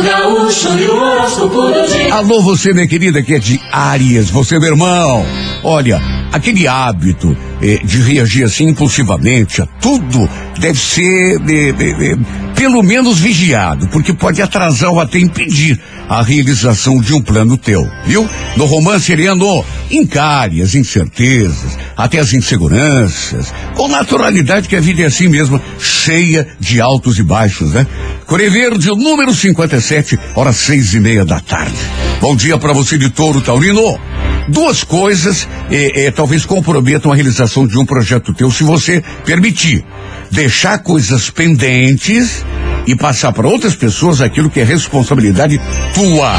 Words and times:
Gaúcho 0.00 0.78
e 0.78 0.86
o 0.86 0.96
horóscopo 0.96 1.62
do 1.62 1.86
dia. 1.86 2.14
Alô, 2.14 2.40
você, 2.42 2.72
minha 2.72 2.86
querida, 2.86 3.22
que 3.22 3.34
é 3.34 3.38
de 3.38 3.60
Áries, 3.70 4.30
você, 4.30 4.58
meu 4.58 4.70
irmão. 4.70 5.26
Olha, 5.62 6.00
aquele 6.32 6.66
hábito 6.66 7.36
eh, 7.60 7.80
de 7.84 8.00
reagir 8.02 8.44
assim 8.44 8.68
impulsivamente 8.68 9.60
a 9.60 9.66
tudo 9.66 10.28
deve 10.58 10.78
ser 10.78 11.40
eh, 11.48 11.74
eh, 11.78 12.12
eh, 12.12 12.16
pelo 12.54 12.82
menos 12.82 13.18
vigiado, 13.18 13.88
porque 13.88 14.12
pode 14.12 14.40
atrasar 14.40 14.90
ou 14.90 15.00
até 15.00 15.18
impedir 15.18 15.80
a 16.08 16.22
realização 16.22 17.00
de 17.00 17.14
um 17.14 17.20
plano 17.20 17.56
teu, 17.56 17.88
viu? 18.06 18.28
No 18.56 18.66
romance 18.66 19.12
ariano, 19.12 19.64
encare 19.90 20.62
as 20.62 20.74
incertezas, 20.74 21.78
até 21.96 22.18
as 22.18 22.32
inseguranças, 22.32 23.52
com 23.74 23.88
naturalidade 23.88 24.68
que 24.68 24.76
a 24.76 24.80
vida 24.80 25.02
é 25.02 25.06
assim 25.06 25.28
mesmo, 25.28 25.60
cheia 25.78 26.46
de 26.60 26.80
altos 26.80 27.18
e 27.18 27.22
baixos, 27.22 27.72
né? 27.72 27.86
Coré 28.32 28.48
Verde, 28.48 28.88
número 28.88 29.34
57, 29.34 30.18
horas 30.34 30.56
seis 30.56 30.94
e 30.94 31.00
meia 31.00 31.22
da 31.22 31.38
tarde. 31.38 31.76
Bom 32.18 32.34
dia 32.34 32.56
para 32.56 32.72
você 32.72 32.96
de 32.96 33.10
Touro 33.10 33.42
Taurino. 33.42 34.00
Duas 34.48 34.82
coisas 34.82 35.46
eh, 35.70 36.06
eh, 36.06 36.10
talvez 36.10 36.46
comprometam 36.46 37.12
a 37.12 37.14
realização 37.14 37.66
de 37.66 37.78
um 37.78 37.84
projeto 37.84 38.32
teu 38.32 38.50
se 38.50 38.64
você 38.64 39.04
permitir. 39.26 39.84
Deixar 40.30 40.78
coisas 40.78 41.28
pendentes 41.28 42.42
e 42.86 42.96
passar 42.96 43.32
para 43.32 43.48
outras 43.48 43.74
pessoas 43.74 44.20
aquilo 44.20 44.50
que 44.50 44.60
é 44.60 44.64
responsabilidade 44.64 45.60
tua. 45.94 46.32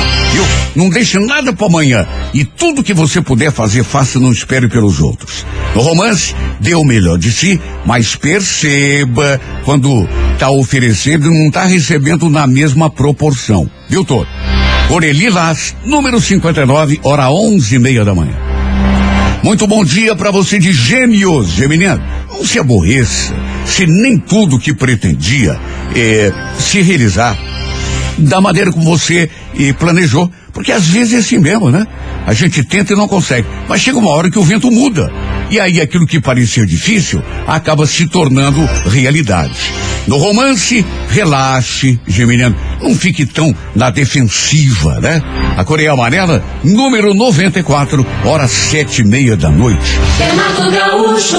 Não 0.75 0.89
deixe 0.89 1.20
nada 1.20 1.53
para 1.53 1.67
amanhã. 1.67 2.07
E 2.34 2.43
tudo 2.43 2.84
que 2.84 2.93
você 2.93 3.21
puder 3.21 3.51
fazer, 3.51 3.84
faça, 3.84 4.20
não 4.20 4.31
espere 4.31 4.67
pelos 4.67 4.99
outros. 4.99 5.45
No 5.75 5.81
romance, 5.81 6.35
dê 6.59 6.75
o 6.75 6.84
melhor 6.84 7.17
de 7.17 7.31
si, 7.31 7.59
mas 7.85 8.15
perceba 8.15 9.39
quando 9.63 10.07
tá 10.37 10.49
oferecendo 10.49 11.31
não 11.31 11.49
tá 11.51 11.65
recebendo 11.65 12.29
na 12.29 12.48
mesma 12.48 12.89
proporção. 12.89 13.70
Viu, 13.89 14.03
Toro? 14.03 14.27
Oreli 14.89 15.29
Las, 15.29 15.75
número 15.85 16.20
59, 16.20 16.99
hora 17.03 17.29
onze 17.29 17.75
e 17.75 17.79
meia 17.79 18.03
da 18.03 18.13
manhã. 18.13 18.35
Muito 19.43 19.68
bom 19.68 19.84
dia 19.84 20.15
para 20.15 20.31
você 20.31 20.57
de 20.57 20.71
gêmeos, 20.71 21.49
Geminiano. 21.49 22.03
Não 22.29 22.46
se 22.46 22.59
aborreça 22.59 23.34
se 23.65 23.85
nem 23.85 24.17
tudo 24.17 24.59
que 24.59 24.73
pretendia 24.73 25.59
eh, 25.95 26.31
se 26.59 26.81
realizar 26.81 27.37
da 28.17 28.39
maneira 28.39 28.71
como 28.71 28.85
você 28.85 29.29
eh, 29.57 29.73
planejou. 29.73 30.31
Porque 30.51 30.71
às 30.71 30.87
vezes 30.87 31.13
é 31.13 31.17
assim 31.17 31.39
mesmo, 31.39 31.71
né? 31.71 31.85
A 32.25 32.34
gente 32.34 32.63
tenta 32.63 32.93
e 32.93 32.95
não 32.95 33.07
consegue. 33.07 33.47
Mas 33.67 33.81
chega 33.81 33.97
uma 33.97 34.11
hora 34.11 34.29
que 34.29 34.37
o 34.37 34.43
vento 34.43 34.69
muda. 34.69 35.11
E 35.54 35.59
aí 35.59 35.79
aquilo 35.79 36.07
que 36.07 36.20
parecia 36.20 36.65
difícil 36.65 37.21
acaba 37.46 37.85
se 37.85 38.07
tornando 38.07 38.59
realidade. 38.87 39.71
No 40.07 40.18
romance, 40.18 40.84
relaxe, 41.09 41.99
Geminiano. 42.07 42.55
Não 42.82 42.96
fique 42.96 43.23
tão 43.23 43.55
na 43.76 43.91
defensiva, 43.91 44.99
né? 44.99 45.21
A 45.55 45.63
Coreia 45.63 45.91
Amarela, 45.91 46.43
número 46.63 47.13
94, 47.13 48.04
horas 48.26 48.49
sete 48.49 49.01
e 49.01 49.05
meia 49.05 49.37
da 49.37 49.51
noite. 49.51 49.99
Renato 50.18 50.71
Gaúcho 50.71 51.37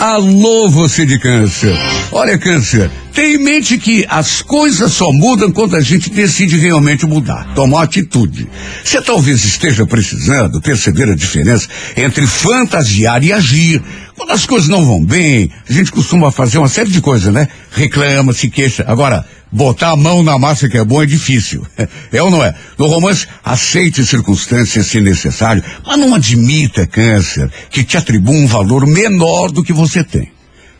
Alô, 0.00 0.70
você 0.70 1.04
de 1.04 1.18
câncer. 1.18 1.76
Olha, 2.10 2.38
câncer, 2.38 2.90
tenha 3.16 3.34
em 3.34 3.42
mente 3.42 3.78
que 3.78 4.04
as 4.10 4.42
coisas 4.42 4.92
só 4.92 5.10
mudam 5.10 5.50
quando 5.50 5.74
a 5.74 5.80
gente 5.80 6.10
decide 6.10 6.58
realmente 6.58 7.06
mudar, 7.06 7.54
tomar 7.54 7.84
atitude. 7.84 8.46
Você 8.84 9.00
talvez 9.00 9.42
esteja 9.42 9.86
precisando 9.86 10.60
perceber 10.60 11.08
a 11.08 11.16
diferença 11.16 11.66
entre 11.96 12.26
fantasiar 12.26 13.24
e 13.24 13.32
agir. 13.32 13.82
Quando 14.14 14.32
as 14.32 14.44
coisas 14.44 14.68
não 14.68 14.84
vão 14.84 15.02
bem, 15.02 15.50
a 15.66 15.72
gente 15.72 15.90
costuma 15.90 16.30
fazer 16.30 16.58
uma 16.58 16.68
série 16.68 16.90
de 16.90 17.00
coisas, 17.00 17.32
né? 17.32 17.48
Reclama, 17.70 18.34
se 18.34 18.50
queixa. 18.50 18.84
Agora, 18.86 19.24
botar 19.50 19.92
a 19.92 19.96
mão 19.96 20.22
na 20.22 20.38
massa 20.38 20.68
que 20.68 20.76
é 20.76 20.84
bom 20.84 21.02
é 21.02 21.06
difícil. 21.06 21.66
É 22.12 22.22
ou 22.22 22.30
não 22.30 22.44
é? 22.44 22.54
No 22.78 22.86
romance, 22.86 23.26
aceite 23.42 24.04
circunstâncias 24.04 24.86
se 24.86 25.00
necessário, 25.00 25.62
mas 25.86 25.98
não 25.98 26.14
admita, 26.14 26.86
câncer, 26.86 27.50
que 27.70 27.82
te 27.82 27.96
atribua 27.96 28.34
um 28.34 28.46
valor 28.46 28.86
menor 28.86 29.50
do 29.50 29.62
que 29.62 29.72
você 29.72 30.04
tem. 30.04 30.35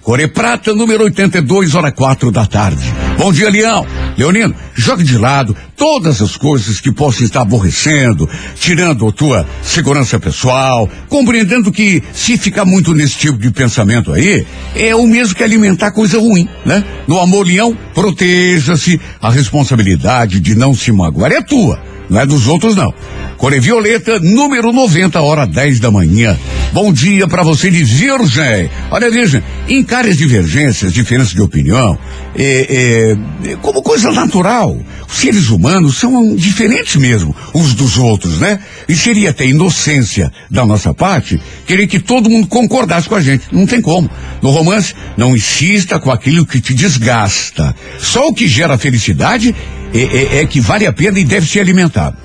Core 0.06 0.28
Prata, 0.28 0.72
número 0.72 1.02
82, 1.02 1.74
hora 1.74 1.90
quatro 1.90 2.30
da 2.30 2.46
tarde. 2.46 2.94
Bom 3.18 3.32
dia, 3.32 3.50
Leão. 3.50 3.84
Leonino, 4.16 4.54
jogue 4.76 5.02
de 5.02 5.18
lado 5.18 5.56
todas 5.76 6.22
as 6.22 6.36
coisas 6.36 6.80
que 6.80 6.92
possam 6.92 7.24
estar 7.24 7.40
aborrecendo, 7.40 8.30
tirando 8.54 9.08
a 9.08 9.10
tua 9.10 9.44
segurança 9.64 10.20
pessoal, 10.20 10.88
compreendendo 11.08 11.72
que 11.72 12.00
se 12.12 12.38
ficar 12.38 12.64
muito 12.64 12.94
nesse 12.94 13.18
tipo 13.18 13.36
de 13.36 13.50
pensamento 13.50 14.12
aí, 14.12 14.46
é 14.76 14.94
o 14.94 15.08
mesmo 15.08 15.34
que 15.34 15.42
alimentar 15.42 15.90
coisa 15.90 16.20
ruim, 16.20 16.48
né? 16.64 16.84
No 17.08 17.18
amor, 17.18 17.44
Leão, 17.44 17.76
proteja-se. 17.92 19.00
A 19.20 19.28
responsabilidade 19.28 20.38
de 20.38 20.54
não 20.54 20.72
se 20.72 20.92
magoar 20.92 21.32
é 21.32 21.42
tua, 21.42 21.80
não 22.08 22.20
é 22.20 22.26
dos 22.26 22.46
outros, 22.46 22.76
não. 22.76 22.92
Core 23.36 23.60
Violeta, 23.60 24.18
número 24.18 24.72
90, 24.72 25.20
hora 25.20 25.46
10 25.46 25.80
da 25.80 25.90
manhã. 25.90 26.38
Bom 26.72 26.92
dia 26.92 27.28
para 27.28 27.42
você 27.42 27.70
de 27.70 27.84
Virgem. 27.84 28.70
Olha, 28.90 29.10
Virgem, 29.10 29.42
encare 29.68 30.10
as 30.10 30.16
divergências, 30.16 30.92
diferenças 30.92 31.34
de 31.34 31.42
opinião, 31.42 31.98
é, 32.34 33.16
é, 33.44 33.56
como 33.56 33.82
coisa 33.82 34.10
natural. 34.10 34.76
Os 35.08 35.18
seres 35.18 35.50
humanos 35.50 35.98
são 35.98 36.34
diferentes 36.34 36.96
mesmo 36.96 37.34
uns 37.54 37.74
dos 37.74 37.96
outros, 37.98 38.40
né? 38.40 38.58
E 38.88 38.94
seria 38.94 39.30
até 39.30 39.46
inocência 39.46 40.32
da 40.50 40.64
nossa 40.64 40.92
parte 40.94 41.40
querer 41.66 41.86
que 41.86 42.00
todo 42.00 42.30
mundo 42.30 42.46
concordasse 42.46 43.08
com 43.08 43.14
a 43.14 43.20
gente. 43.20 43.46
Não 43.52 43.66
tem 43.66 43.80
como. 43.80 44.10
No 44.42 44.50
romance, 44.50 44.94
não 45.16 45.36
insista 45.36 45.98
com 45.98 46.10
aquilo 46.10 46.46
que 46.46 46.60
te 46.60 46.74
desgasta. 46.74 47.74
Só 47.98 48.28
o 48.28 48.34
que 48.34 48.48
gera 48.48 48.78
felicidade 48.78 49.54
é, 50.02 50.36
é- 50.38 50.42
é 50.42 50.46
que 50.46 50.60
vale 50.60 50.86
a 50.86 50.92
pena 50.92 51.18
e 51.18 51.24
deve 51.24 51.46
ser 51.46 51.60
alimentado. 51.60 52.16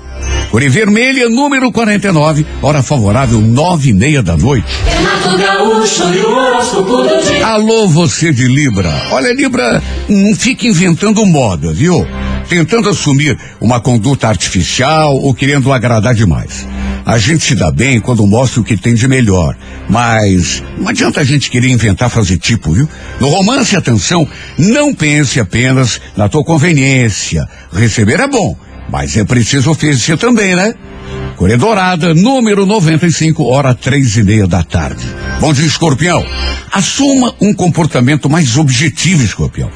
Cor 0.50 0.60
Vermelha, 0.68 1.28
número 1.28 1.72
49, 1.72 2.44
hora 2.60 2.82
favorável, 2.82 3.40
nove 3.40 3.88
e 3.90 3.92
meia 3.92 4.22
da 4.22 4.36
noite. 4.36 4.66
Dia. 7.26 7.46
Alô, 7.46 7.88
você 7.88 8.32
de 8.32 8.46
Libra. 8.46 8.92
Olha, 9.10 9.32
Libra, 9.32 9.82
não 10.08 10.34
fique 10.36 10.68
inventando 10.68 11.24
moda, 11.24 11.72
viu? 11.72 12.06
Tentando 12.48 12.90
assumir 12.90 13.38
uma 13.60 13.80
conduta 13.80 14.28
artificial 14.28 15.14
ou 15.16 15.32
querendo 15.32 15.72
agradar 15.72 16.14
demais. 16.14 16.66
A 17.12 17.18
gente 17.18 17.44
se 17.44 17.54
dá 17.54 17.70
bem 17.70 18.00
quando 18.00 18.26
mostra 18.26 18.62
o 18.62 18.64
que 18.64 18.74
tem 18.74 18.94
de 18.94 19.06
melhor, 19.06 19.54
mas 19.86 20.64
não 20.78 20.88
adianta 20.88 21.20
a 21.20 21.24
gente 21.24 21.50
querer 21.50 21.68
inventar 21.68 22.08
frase 22.08 22.38
tipo, 22.38 22.72
viu? 22.72 22.88
No 23.20 23.28
romance, 23.28 23.76
atenção, 23.76 24.26
não 24.56 24.94
pense 24.94 25.38
apenas 25.38 26.00
na 26.16 26.26
tua 26.26 26.42
conveniência. 26.42 27.46
Receber 27.70 28.18
é 28.18 28.26
bom, 28.26 28.56
mas 28.88 29.14
é 29.14 29.24
preciso 29.24 29.70
oferecer 29.70 30.16
também, 30.16 30.56
né? 30.56 30.74
Coré 31.36 31.58
Dourada, 31.58 32.14
número 32.14 32.64
95, 32.64 33.44
hora 33.44 33.74
três 33.74 34.16
e 34.16 34.22
meia 34.22 34.46
da 34.46 34.62
tarde. 34.62 35.04
Bom 35.38 35.52
dia, 35.52 35.66
escorpião. 35.66 36.24
Assuma 36.72 37.34
um 37.42 37.52
comportamento 37.52 38.30
mais 38.30 38.56
objetivo, 38.56 39.22
escorpião. 39.22 39.70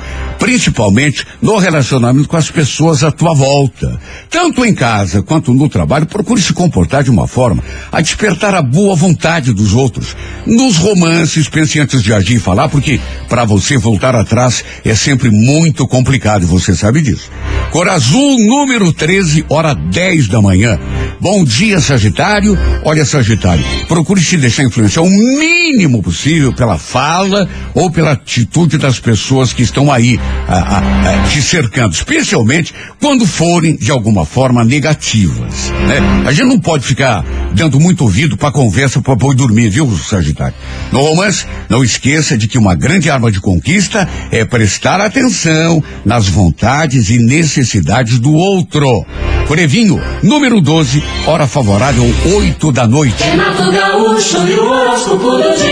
Principalmente 0.46 1.26
no 1.42 1.58
relacionamento 1.58 2.28
com 2.28 2.36
as 2.36 2.48
pessoas 2.48 3.02
à 3.02 3.10
tua 3.10 3.34
volta. 3.34 4.00
Tanto 4.30 4.64
em 4.64 4.72
casa 4.72 5.20
quanto 5.20 5.52
no 5.52 5.68
trabalho, 5.68 6.06
procure 6.06 6.40
se 6.40 6.52
comportar 6.52 7.02
de 7.02 7.10
uma 7.10 7.26
forma 7.26 7.64
a 7.90 8.00
despertar 8.00 8.54
a 8.54 8.62
boa 8.62 8.94
vontade 8.94 9.52
dos 9.52 9.74
outros. 9.74 10.14
Nos 10.46 10.76
romances, 10.76 11.48
pense 11.48 11.80
antes 11.80 12.00
de 12.00 12.14
agir 12.14 12.36
e 12.36 12.38
falar, 12.38 12.68
porque 12.68 13.00
para 13.28 13.44
você 13.44 13.76
voltar 13.76 14.14
atrás 14.14 14.62
é 14.84 14.94
sempre 14.94 15.32
muito 15.32 15.84
complicado, 15.88 16.46
você 16.46 16.76
sabe 16.76 17.02
disso. 17.02 17.28
Cor 17.72 17.88
Azul, 17.88 18.38
número 18.46 18.92
13, 18.92 19.46
hora 19.48 19.74
10 19.74 20.28
da 20.28 20.40
manhã. 20.40 20.78
Bom 21.20 21.44
dia, 21.44 21.80
Sagitário. 21.80 22.58
Olha, 22.84 23.04
Sagitário, 23.04 23.64
procure 23.88 24.20
se 24.20 24.36
deixar 24.36 24.64
influenciar 24.64 25.02
o 25.02 25.08
mínimo 25.08 26.02
possível 26.02 26.52
pela 26.52 26.78
fala 26.78 27.48
ou 27.74 27.90
pela 27.90 28.12
atitude 28.12 28.76
das 28.76 29.00
pessoas 29.00 29.52
que 29.52 29.62
estão 29.62 29.90
aí 29.90 30.20
a, 30.46 30.56
a, 30.56 30.78
a, 30.78 31.22
te 31.28 31.40
cercando, 31.40 31.94
especialmente 31.94 32.74
quando 33.00 33.26
forem 33.26 33.76
de 33.76 33.90
alguma 33.90 34.26
forma 34.26 34.62
negativas. 34.62 35.72
Né? 35.86 35.98
A 36.26 36.32
gente 36.32 36.48
não 36.48 36.60
pode 36.60 36.86
ficar 36.86 37.24
dando 37.54 37.80
muito 37.80 38.02
ouvido 38.02 38.36
para 38.36 38.52
conversa 38.52 39.00
para 39.00 39.16
pôr 39.16 39.34
dormir, 39.34 39.70
viu, 39.70 39.90
Sagitário? 39.96 40.54
No 40.92 41.00
romance, 41.00 41.46
não 41.68 41.82
esqueça 41.82 42.36
de 42.36 42.46
que 42.46 42.58
uma 42.58 42.74
grande 42.74 43.10
arma 43.10 43.32
de 43.32 43.40
conquista 43.40 44.08
é 44.30 44.44
prestar 44.44 45.00
atenção 45.00 45.82
nas 46.04 46.28
vontades 46.28 47.08
e 47.08 47.18
necessidades 47.18 48.18
do 48.18 48.32
outro. 48.32 49.06
Corevinho, 49.46 50.02
número 50.24 50.60
12, 50.60 51.02
hora 51.24 51.46
favorável, 51.46 52.04
8 52.34 52.72
da 52.72 52.86
noite. 52.86 53.22
Gaúcho. 53.72 54.38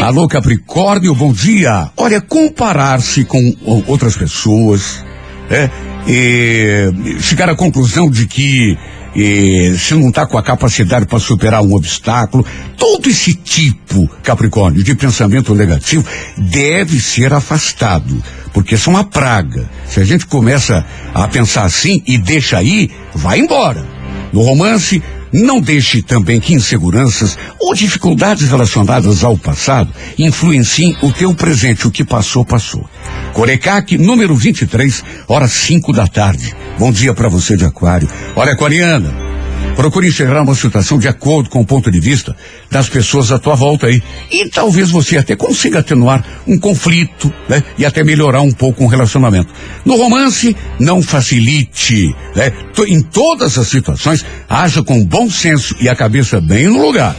Alô, 0.00 0.28
Capricórnio, 0.28 1.12
bom 1.12 1.32
dia. 1.32 1.90
Olha, 1.96 2.20
comparar-se 2.20 3.24
com 3.24 3.52
outras 3.88 4.16
pessoas, 4.16 5.04
é, 5.50 5.68
e 6.06 7.18
chegar 7.20 7.48
à 7.48 7.56
conclusão 7.56 8.08
de 8.08 8.28
que 8.28 8.78
e 9.14 9.76
se 9.78 9.94
não 9.94 10.08
está 10.08 10.26
com 10.26 10.36
a 10.36 10.42
capacidade 10.42 11.06
para 11.06 11.18
superar 11.18 11.62
um 11.62 11.74
obstáculo, 11.74 12.44
todo 12.76 13.08
esse 13.08 13.34
tipo, 13.34 14.08
Capricórnio, 14.22 14.82
de 14.82 14.94
pensamento 14.94 15.54
negativo 15.54 16.04
deve 16.36 17.00
ser 17.00 17.32
afastado, 17.32 18.22
porque 18.52 18.76
são 18.76 18.94
uma 18.94 19.04
praga. 19.04 19.68
Se 19.86 20.00
a 20.00 20.04
gente 20.04 20.26
começa 20.26 20.84
a 21.14 21.28
pensar 21.28 21.64
assim 21.64 22.02
e 22.06 22.18
deixa 22.18 22.58
aí, 22.58 22.90
vai 23.14 23.38
embora. 23.38 23.86
No 24.32 24.42
romance, 24.42 25.00
não 25.32 25.60
deixe 25.60 26.00
também 26.00 26.38
que 26.40 26.54
inseguranças 26.54 27.36
ou 27.60 27.74
dificuldades 27.74 28.48
relacionadas 28.48 29.24
ao 29.24 29.36
passado 29.36 29.92
influenciem 30.16 30.96
o 31.02 31.12
teu 31.12 31.34
presente. 31.34 31.88
O 31.88 31.90
que 31.90 32.04
passou, 32.04 32.44
passou. 32.44 32.88
Corecac, 33.34 33.98
número 33.98 34.34
23, 34.36 35.04
horas 35.26 35.50
5 35.50 35.92
da 35.92 36.06
tarde. 36.06 36.54
Bom 36.78 36.92
dia 36.92 37.12
para 37.12 37.28
você 37.28 37.56
de 37.56 37.64
Aquário. 37.64 38.08
Olha, 38.36 38.52
Aquariana. 38.52 39.23
Procure 39.76 40.08
enxergar 40.08 40.42
uma 40.42 40.54
situação 40.54 40.98
de 40.98 41.08
acordo 41.08 41.50
com 41.50 41.60
o 41.60 41.66
ponto 41.66 41.90
de 41.90 41.98
vista 41.98 42.34
das 42.70 42.88
pessoas 42.88 43.32
à 43.32 43.38
tua 43.38 43.54
volta 43.54 43.86
aí. 43.86 44.02
E 44.30 44.48
talvez 44.48 44.90
você 44.90 45.18
até 45.18 45.34
consiga 45.34 45.80
atenuar 45.80 46.24
um 46.46 46.58
conflito, 46.58 47.32
né? 47.48 47.62
E 47.76 47.84
até 47.84 48.04
melhorar 48.04 48.40
um 48.40 48.52
pouco 48.52 48.84
um 48.84 48.86
relacionamento. 48.86 49.52
No 49.84 49.96
romance, 49.96 50.56
não 50.78 51.02
facilite, 51.02 52.14
né? 52.34 52.52
Em 52.86 53.00
todas 53.00 53.58
as 53.58 53.68
situações, 53.68 54.24
haja 54.48 54.82
com 54.82 55.04
bom 55.04 55.28
senso 55.28 55.74
e 55.80 55.88
a 55.88 55.96
cabeça 55.96 56.40
bem 56.40 56.68
no 56.68 56.80
lugar. 56.80 57.16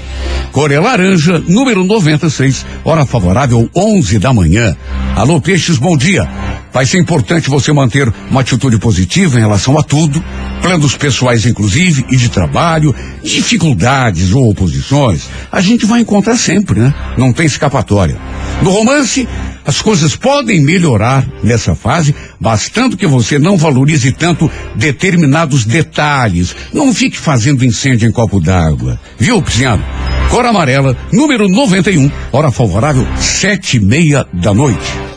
Cor 0.51 0.71
laranja, 0.71 1.43
número 1.47 1.83
96, 1.83 2.65
hora 2.85 3.05
favorável, 3.05 3.69
11 3.75 4.19
da 4.19 4.31
manhã. 4.31 4.75
Alô, 5.15 5.41
peixes, 5.41 5.77
bom 5.77 5.97
dia. 5.97 6.29
Vai 6.75 6.85
ser 6.85 6.99
importante 6.99 7.49
você 7.49 7.71
manter 7.71 8.13
uma 8.29 8.41
atitude 8.41 8.77
positiva 8.77 9.37
em 9.37 9.41
relação 9.41 9.77
a 9.77 9.81
tudo, 9.81 10.21
planos 10.61 10.97
pessoais 10.97 11.45
inclusive 11.45 12.05
e 12.11 12.17
de 12.17 12.27
trabalho, 12.27 12.93
dificuldades 13.23 14.33
ou 14.33 14.49
oposições, 14.49 15.29
a 15.49 15.61
gente 15.61 15.85
vai 15.85 16.01
encontrar 16.01 16.35
sempre, 16.35 16.81
né? 16.81 16.93
Não 17.17 17.31
tem 17.31 17.45
escapatória. 17.45 18.19
No 18.61 18.71
romance, 18.71 19.25
as 19.65 19.81
coisas 19.81 20.17
podem 20.17 20.61
melhorar 20.61 21.25
nessa 21.41 21.75
fase, 21.75 22.13
bastando 22.41 22.97
que 22.97 23.07
você 23.07 23.39
não 23.39 23.55
valorize 23.55 24.11
tanto 24.11 24.51
determinados 24.75 25.63
detalhes. 25.63 26.53
Não 26.73 26.93
fique 26.93 27.17
fazendo 27.17 27.63
incêndio 27.63 28.05
em 28.05 28.11
copo 28.11 28.41
d'água. 28.41 28.99
Viu, 29.17 29.41
Pisciano? 29.41 29.81
Cor 30.29 30.45
amarela, 30.45 30.97
número 31.13 31.47
91, 31.47 32.11
hora 32.33 32.51
favorável, 32.51 33.07
sete 33.17 33.77
e 33.77 33.79
meia 33.79 34.25
da 34.33 34.53
noite. 34.53 35.14